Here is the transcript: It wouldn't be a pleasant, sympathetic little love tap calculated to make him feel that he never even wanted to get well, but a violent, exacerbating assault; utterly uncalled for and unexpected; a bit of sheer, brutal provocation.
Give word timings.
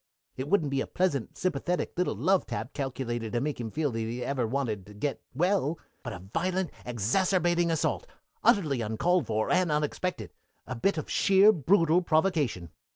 It 0.35 0.47
wouldn't 0.49 0.71
be 0.71 0.81
a 0.81 0.87
pleasant, 0.87 1.37
sympathetic 1.37 1.93
little 1.95 2.15
love 2.15 2.47
tap 2.47 2.73
calculated 2.73 3.33
to 3.33 3.39
make 3.39 3.59
him 3.61 3.69
feel 3.69 3.91
that 3.91 3.99
he 3.99 4.21
never 4.21 4.41
even 4.41 4.51
wanted 4.51 4.85
to 4.87 4.95
get 4.95 5.21
well, 5.35 5.77
but 6.01 6.11
a 6.11 6.17
violent, 6.17 6.71
exacerbating 6.87 7.69
assault; 7.69 8.07
utterly 8.43 8.81
uncalled 8.81 9.27
for 9.27 9.51
and 9.51 9.71
unexpected; 9.71 10.33
a 10.65 10.73
bit 10.75 10.97
of 10.97 11.07
sheer, 11.07 11.51
brutal 11.51 12.01
provocation. 12.01 12.71